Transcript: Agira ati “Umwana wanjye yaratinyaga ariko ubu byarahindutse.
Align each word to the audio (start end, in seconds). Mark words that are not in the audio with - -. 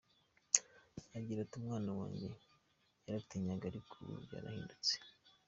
Agira 1.17 1.39
ati 1.41 1.55
“Umwana 1.61 1.91
wanjye 1.99 2.27
yaratinyaga 3.05 3.65
ariko 3.71 3.93
ubu 4.03 4.15
byarahindutse. 4.25 4.93